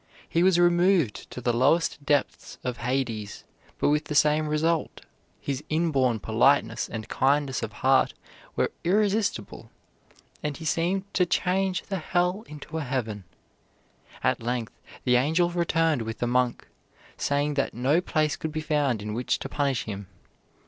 [0.27, 3.43] He was removed to the lowest depths of Hades,
[3.77, 5.01] but with the same result.
[5.39, 8.15] His inborn politeness and kindness of heart
[8.55, 9.69] were irresistible,
[10.41, 13.25] and he seemed to change the hell into a heaven.
[14.23, 16.67] At length the angel returned with the monk,
[17.15, 20.07] saying that no place could be found in which to punish him.